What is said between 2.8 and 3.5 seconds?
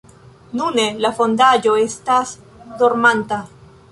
dormanta.